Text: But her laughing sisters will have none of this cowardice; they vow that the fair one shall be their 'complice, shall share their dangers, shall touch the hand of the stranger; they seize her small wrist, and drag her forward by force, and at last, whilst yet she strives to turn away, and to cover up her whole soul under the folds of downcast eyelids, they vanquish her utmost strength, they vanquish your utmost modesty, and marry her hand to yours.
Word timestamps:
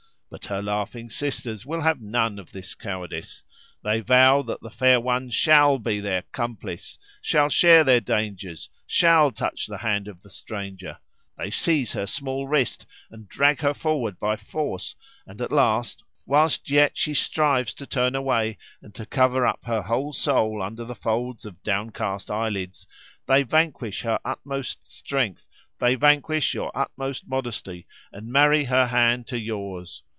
But 0.33 0.45
her 0.45 0.61
laughing 0.61 1.09
sisters 1.09 1.65
will 1.65 1.81
have 1.81 1.99
none 1.99 2.39
of 2.39 2.53
this 2.53 2.73
cowardice; 2.73 3.43
they 3.83 3.99
vow 3.99 4.41
that 4.43 4.61
the 4.61 4.69
fair 4.69 4.97
one 4.97 5.29
shall 5.29 5.77
be 5.77 5.99
their 5.99 6.21
'complice, 6.31 6.97
shall 7.21 7.49
share 7.49 7.83
their 7.83 7.99
dangers, 7.99 8.69
shall 8.87 9.33
touch 9.33 9.67
the 9.67 9.79
hand 9.79 10.07
of 10.07 10.23
the 10.23 10.29
stranger; 10.29 10.99
they 11.37 11.51
seize 11.51 11.91
her 11.91 12.07
small 12.07 12.47
wrist, 12.47 12.85
and 13.09 13.27
drag 13.27 13.59
her 13.59 13.73
forward 13.73 14.21
by 14.21 14.37
force, 14.37 14.95
and 15.27 15.41
at 15.41 15.51
last, 15.51 16.01
whilst 16.25 16.69
yet 16.69 16.95
she 16.95 17.13
strives 17.13 17.73
to 17.73 17.85
turn 17.85 18.15
away, 18.15 18.57
and 18.81 18.95
to 18.95 19.05
cover 19.05 19.45
up 19.45 19.59
her 19.63 19.81
whole 19.81 20.13
soul 20.13 20.61
under 20.63 20.85
the 20.85 20.95
folds 20.95 21.43
of 21.45 21.61
downcast 21.61 22.31
eyelids, 22.31 22.87
they 23.25 23.43
vanquish 23.43 24.03
her 24.03 24.17
utmost 24.23 24.87
strength, 24.87 25.45
they 25.79 25.95
vanquish 25.95 26.53
your 26.53 26.71
utmost 26.73 27.27
modesty, 27.27 27.85
and 28.13 28.31
marry 28.31 28.63
her 28.63 28.85
hand 28.85 29.27
to 29.27 29.37
yours. 29.37 30.03